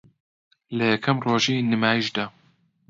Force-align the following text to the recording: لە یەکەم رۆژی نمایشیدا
لە 0.77 0.85
یەکەم 0.93 1.17
رۆژی 1.25 1.65
نمایشیدا 1.71 2.25